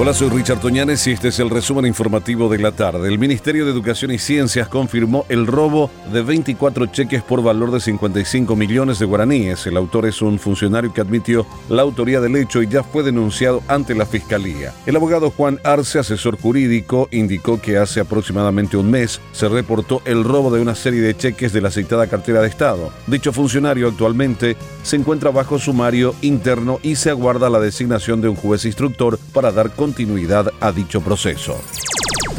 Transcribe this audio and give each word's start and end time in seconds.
Hola, 0.00 0.14
soy 0.14 0.28
Richard 0.28 0.60
Toñanes 0.60 1.04
y 1.08 1.10
este 1.10 1.26
es 1.26 1.40
el 1.40 1.50
resumen 1.50 1.84
informativo 1.84 2.48
de 2.48 2.60
la 2.60 2.70
tarde. 2.70 3.08
El 3.08 3.18
Ministerio 3.18 3.64
de 3.64 3.72
Educación 3.72 4.12
y 4.12 4.18
Ciencias 4.18 4.68
confirmó 4.68 5.26
el 5.28 5.44
robo 5.44 5.90
de 6.12 6.22
24 6.22 6.86
cheques 6.86 7.20
por 7.24 7.42
valor 7.42 7.72
de 7.72 7.80
55 7.80 8.54
millones 8.54 9.00
de 9.00 9.06
guaraníes. 9.06 9.66
El 9.66 9.76
autor 9.76 10.06
es 10.06 10.22
un 10.22 10.38
funcionario 10.38 10.94
que 10.94 11.00
admitió 11.00 11.48
la 11.68 11.82
autoría 11.82 12.20
del 12.20 12.36
hecho 12.36 12.62
y 12.62 12.68
ya 12.68 12.84
fue 12.84 13.02
denunciado 13.02 13.60
ante 13.66 13.96
la 13.96 14.06
Fiscalía. 14.06 14.72
El 14.86 14.94
abogado 14.94 15.32
Juan 15.32 15.58
Arce, 15.64 15.98
asesor 15.98 16.40
jurídico, 16.40 17.08
indicó 17.10 17.60
que 17.60 17.76
hace 17.76 17.98
aproximadamente 17.98 18.76
un 18.76 18.92
mes 18.92 19.20
se 19.32 19.48
reportó 19.48 20.00
el 20.04 20.22
robo 20.22 20.52
de 20.52 20.62
una 20.62 20.76
serie 20.76 21.00
de 21.00 21.16
cheques 21.16 21.52
de 21.52 21.60
la 21.60 21.72
citada 21.72 22.06
cartera 22.06 22.40
de 22.40 22.46
Estado. 22.46 22.92
Dicho 23.08 23.32
funcionario 23.32 23.88
actualmente 23.88 24.56
se 24.84 24.94
encuentra 24.94 25.32
bajo 25.32 25.58
sumario 25.58 26.14
interno 26.22 26.78
y 26.84 26.94
se 26.94 27.10
aguarda 27.10 27.50
la 27.50 27.58
designación 27.58 28.20
de 28.20 28.28
un 28.28 28.36
juez 28.36 28.64
instructor 28.64 29.18
para 29.32 29.50
dar 29.50 29.72
continuidad 29.88 30.52
a 30.60 30.70
dicho 30.70 31.00
proceso. 31.00 31.58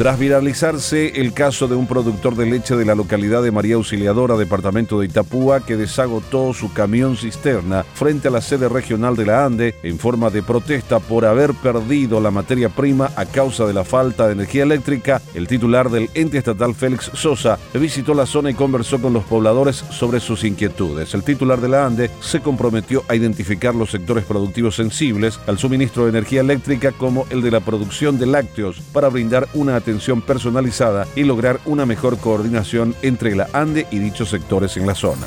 Tras 0.00 0.18
viralizarse 0.18 1.20
el 1.20 1.34
caso 1.34 1.68
de 1.68 1.74
un 1.74 1.86
productor 1.86 2.34
de 2.34 2.46
leche 2.46 2.74
de 2.74 2.86
la 2.86 2.94
localidad 2.94 3.42
de 3.42 3.50
María 3.50 3.74
Auxiliadora, 3.74 4.38
departamento 4.38 4.98
de 4.98 5.04
Itapúa, 5.04 5.60
que 5.60 5.76
desagotó 5.76 6.54
su 6.54 6.72
camión 6.72 7.18
cisterna 7.18 7.82
frente 7.82 8.28
a 8.28 8.30
la 8.30 8.40
sede 8.40 8.70
regional 8.70 9.14
de 9.14 9.26
la 9.26 9.44
ANDE 9.44 9.74
en 9.82 9.98
forma 9.98 10.30
de 10.30 10.42
protesta 10.42 11.00
por 11.00 11.26
haber 11.26 11.52
perdido 11.52 12.18
la 12.18 12.30
materia 12.30 12.70
prima 12.70 13.10
a 13.14 13.26
causa 13.26 13.66
de 13.66 13.74
la 13.74 13.84
falta 13.84 14.26
de 14.26 14.32
energía 14.32 14.62
eléctrica, 14.62 15.20
el 15.34 15.46
titular 15.46 15.90
del 15.90 16.08
ente 16.14 16.38
estatal 16.38 16.74
Félix 16.74 17.10
Sosa 17.12 17.58
visitó 17.74 18.14
la 18.14 18.24
zona 18.24 18.48
y 18.48 18.54
conversó 18.54 19.02
con 19.02 19.12
los 19.12 19.24
pobladores 19.24 19.84
sobre 19.90 20.20
sus 20.20 20.44
inquietudes. 20.44 21.12
El 21.12 21.24
titular 21.24 21.60
de 21.60 21.68
la 21.68 21.84
ANDE 21.84 22.10
se 22.20 22.40
comprometió 22.40 23.04
a 23.08 23.16
identificar 23.16 23.74
los 23.74 23.90
sectores 23.90 24.24
productivos 24.24 24.76
sensibles 24.76 25.38
al 25.46 25.58
suministro 25.58 26.04
de 26.04 26.08
energía 26.08 26.40
eléctrica 26.40 26.90
como 26.92 27.26
el 27.28 27.42
de 27.42 27.50
la 27.50 27.60
producción 27.60 28.18
de 28.18 28.24
lácteos 28.24 28.80
para 28.94 29.10
brindar 29.10 29.46
una 29.52 29.76
atención 29.90 30.22
personalizada 30.22 31.08
y 31.16 31.24
lograr 31.24 31.58
una 31.66 31.84
mejor 31.84 32.18
coordinación 32.18 32.94
entre 33.02 33.34
la 33.34 33.48
ANDE 33.52 33.88
y 33.90 33.98
dichos 33.98 34.30
sectores 34.30 34.76
en 34.76 34.86
la 34.86 34.94
zona. 34.94 35.26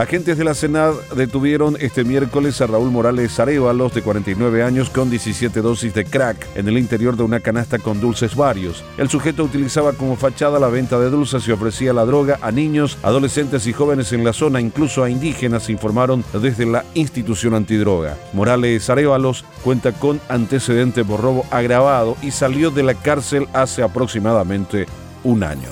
Agentes 0.00 0.38
de 0.38 0.44
la 0.44 0.54
Senad 0.54 0.94
detuvieron 1.14 1.76
este 1.78 2.04
miércoles 2.04 2.58
a 2.62 2.66
Raúl 2.66 2.90
Morales 2.90 3.38
Arevalos, 3.38 3.92
de 3.92 4.00
49 4.00 4.62
años, 4.62 4.88
con 4.88 5.10
17 5.10 5.60
dosis 5.60 5.92
de 5.92 6.06
crack 6.06 6.46
en 6.56 6.68
el 6.68 6.78
interior 6.78 7.18
de 7.18 7.22
una 7.22 7.40
canasta 7.40 7.78
con 7.78 8.00
dulces 8.00 8.34
varios. 8.34 8.82
El 8.96 9.10
sujeto 9.10 9.44
utilizaba 9.44 9.92
como 9.92 10.16
fachada 10.16 10.58
la 10.58 10.68
venta 10.68 10.98
de 10.98 11.10
dulces 11.10 11.46
y 11.46 11.52
ofrecía 11.52 11.92
la 11.92 12.06
droga 12.06 12.38
a 12.40 12.50
niños, 12.50 12.96
adolescentes 13.02 13.66
y 13.66 13.74
jóvenes 13.74 14.14
en 14.14 14.24
la 14.24 14.32
zona, 14.32 14.58
incluso 14.58 15.04
a 15.04 15.10
indígenas, 15.10 15.68
informaron 15.68 16.24
desde 16.32 16.64
la 16.64 16.86
institución 16.94 17.52
antidroga. 17.52 18.16
Morales 18.32 18.88
Arevalos 18.88 19.44
cuenta 19.62 19.92
con 19.92 20.18
antecedente 20.30 21.04
por 21.04 21.20
robo 21.20 21.44
agravado 21.50 22.16
y 22.22 22.30
salió 22.30 22.70
de 22.70 22.84
la 22.84 22.94
cárcel 22.94 23.48
hace 23.52 23.82
aproximadamente 23.82 24.86
un 25.24 25.42
año. 25.42 25.68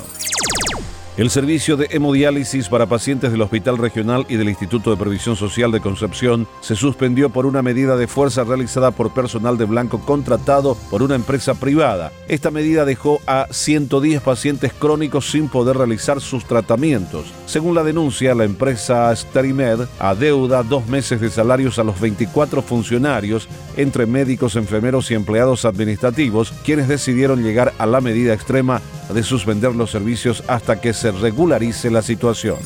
El 1.18 1.30
servicio 1.30 1.76
de 1.76 1.88
hemodiálisis 1.90 2.68
para 2.68 2.86
pacientes 2.86 3.32
del 3.32 3.42
Hospital 3.42 3.76
Regional 3.76 4.24
y 4.28 4.36
del 4.36 4.50
Instituto 4.50 4.92
de 4.92 4.96
Previsión 4.96 5.34
Social 5.34 5.72
de 5.72 5.80
Concepción 5.80 6.46
se 6.60 6.76
suspendió 6.76 7.28
por 7.28 7.44
una 7.44 7.60
medida 7.60 7.96
de 7.96 8.06
fuerza 8.06 8.44
realizada 8.44 8.92
por 8.92 9.12
personal 9.12 9.58
de 9.58 9.64
blanco 9.64 9.98
contratado 9.98 10.76
por 10.90 11.02
una 11.02 11.16
empresa 11.16 11.54
privada. 11.54 12.12
Esta 12.28 12.52
medida 12.52 12.84
dejó 12.84 13.18
a 13.26 13.48
110 13.50 14.22
pacientes 14.22 14.72
crónicos 14.72 15.28
sin 15.28 15.48
poder 15.48 15.76
realizar 15.76 16.20
sus 16.20 16.44
tratamientos. 16.44 17.26
Según 17.46 17.74
la 17.74 17.82
denuncia, 17.82 18.32
la 18.36 18.44
empresa 18.44 19.12
Sterimed 19.16 19.88
adeuda 19.98 20.62
dos 20.62 20.86
meses 20.86 21.20
de 21.20 21.30
salarios 21.30 21.80
a 21.80 21.84
los 21.84 21.98
24 21.98 22.62
funcionarios, 22.62 23.48
entre 23.76 24.06
médicos, 24.06 24.54
enfermeros 24.54 25.10
y 25.10 25.14
empleados 25.14 25.64
administrativos, 25.64 26.52
quienes 26.64 26.86
decidieron 26.86 27.42
llegar 27.42 27.74
a 27.78 27.86
la 27.86 28.00
medida 28.00 28.34
extrema 28.34 28.80
de 29.12 29.22
suspender 29.22 29.74
los 29.74 29.90
servicios 29.90 30.42
hasta 30.46 30.80
que 30.80 30.92
se 30.92 31.10
regularice 31.12 31.90
la 31.90 32.02
situación. 32.02 32.58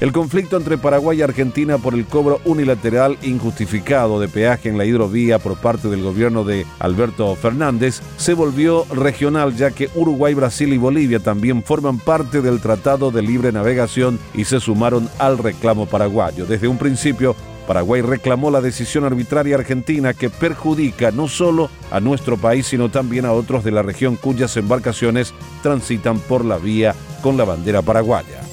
El 0.00 0.12
conflicto 0.12 0.56
entre 0.56 0.78
Paraguay 0.78 1.18
y 1.18 1.22
Argentina 1.22 1.76
por 1.78 1.94
el 1.94 2.06
cobro 2.06 2.40
unilateral 2.44 3.18
injustificado 3.22 4.20
de 4.20 4.28
peaje 4.28 4.68
en 4.68 4.78
la 4.78 4.84
hidrovía 4.84 5.40
por 5.40 5.56
parte 5.56 5.88
del 5.88 6.04
gobierno 6.04 6.44
de 6.44 6.64
Alberto 6.78 7.34
Fernández 7.34 8.00
se 8.16 8.34
volvió 8.34 8.86
regional 8.92 9.56
ya 9.56 9.72
que 9.72 9.90
Uruguay, 9.96 10.34
Brasil 10.34 10.72
y 10.72 10.78
Bolivia 10.78 11.18
también 11.18 11.64
forman 11.64 11.98
parte 11.98 12.42
del 12.42 12.60
Tratado 12.60 13.10
de 13.10 13.22
Libre 13.22 13.50
Navegación 13.50 14.20
y 14.34 14.44
se 14.44 14.60
sumaron 14.60 15.08
al 15.18 15.36
reclamo 15.36 15.86
paraguayo. 15.86 16.46
Desde 16.46 16.68
un 16.68 16.78
principio, 16.78 17.34
Paraguay 17.68 18.00
reclamó 18.00 18.50
la 18.50 18.62
decisión 18.62 19.04
arbitraria 19.04 19.54
argentina 19.54 20.14
que 20.14 20.30
perjudica 20.30 21.10
no 21.10 21.28
solo 21.28 21.68
a 21.90 22.00
nuestro 22.00 22.38
país, 22.38 22.66
sino 22.66 22.88
también 22.88 23.26
a 23.26 23.32
otros 23.32 23.62
de 23.62 23.70
la 23.70 23.82
región 23.82 24.16
cuyas 24.16 24.56
embarcaciones 24.56 25.34
transitan 25.62 26.18
por 26.18 26.46
la 26.46 26.56
vía 26.56 26.94
con 27.20 27.36
la 27.36 27.44
bandera 27.44 27.82
paraguaya. 27.82 28.47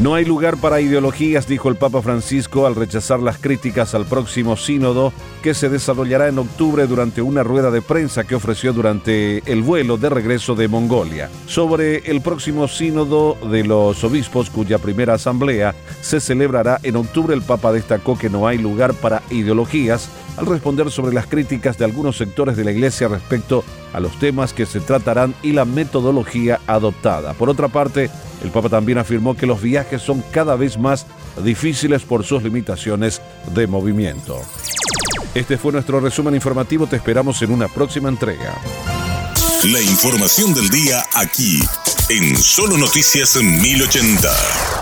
No 0.00 0.14
hay 0.14 0.24
lugar 0.24 0.56
para 0.56 0.80
ideologías, 0.80 1.46
dijo 1.46 1.68
el 1.68 1.76
Papa 1.76 2.00
Francisco 2.00 2.64
al 2.64 2.74
rechazar 2.74 3.20
las 3.20 3.36
críticas 3.36 3.94
al 3.94 4.06
próximo 4.06 4.56
sínodo 4.56 5.12
que 5.42 5.52
se 5.52 5.68
desarrollará 5.68 6.28
en 6.28 6.38
octubre 6.38 6.86
durante 6.86 7.20
una 7.20 7.42
rueda 7.42 7.70
de 7.70 7.82
prensa 7.82 8.24
que 8.24 8.34
ofreció 8.34 8.72
durante 8.72 9.42
el 9.44 9.60
vuelo 9.60 9.98
de 9.98 10.08
regreso 10.08 10.54
de 10.54 10.68
Mongolia. 10.68 11.28
Sobre 11.44 11.98
el 12.10 12.22
próximo 12.22 12.66
sínodo 12.66 13.36
de 13.50 13.62
los 13.62 14.02
obispos 14.02 14.48
cuya 14.48 14.78
primera 14.78 15.12
asamblea 15.12 15.74
se 16.00 16.18
celebrará 16.18 16.80
en 16.82 16.96
octubre, 16.96 17.34
el 17.34 17.42
Papa 17.42 17.70
destacó 17.70 18.16
que 18.16 18.30
no 18.30 18.46
hay 18.46 18.56
lugar 18.56 18.94
para 18.94 19.22
ideologías 19.28 20.08
al 20.38 20.46
responder 20.46 20.90
sobre 20.90 21.12
las 21.12 21.26
críticas 21.26 21.76
de 21.76 21.84
algunos 21.84 22.16
sectores 22.16 22.56
de 22.56 22.64
la 22.64 22.72
Iglesia 22.72 23.08
respecto 23.08 23.64
a 23.92 24.00
los 24.00 24.18
temas 24.18 24.54
que 24.54 24.64
se 24.64 24.80
tratarán 24.80 25.34
y 25.42 25.52
la 25.52 25.66
metodología 25.66 26.58
adoptada. 26.66 27.34
Por 27.34 27.50
otra 27.50 27.68
parte, 27.68 28.08
el 28.42 28.50
Papa 28.50 28.68
también 28.68 28.98
afirmó 28.98 29.36
que 29.36 29.46
los 29.46 29.60
viajes 29.60 30.02
son 30.02 30.22
cada 30.30 30.56
vez 30.56 30.78
más 30.78 31.06
difíciles 31.42 32.02
por 32.02 32.24
sus 32.24 32.42
limitaciones 32.42 33.20
de 33.54 33.66
movimiento. 33.66 34.40
Este 35.34 35.58
fue 35.58 35.72
nuestro 35.72 36.00
resumen 36.00 36.34
informativo, 36.34 36.86
te 36.86 36.96
esperamos 36.96 37.40
en 37.42 37.52
una 37.52 37.68
próxima 37.68 38.08
entrega. 38.08 38.54
La 39.64 39.80
información 39.82 40.54
del 40.54 40.68
día 40.70 41.04
aquí, 41.14 41.62
en 42.08 42.36
Solo 42.36 42.78
Noticias 42.78 43.36
1080. 43.36 44.79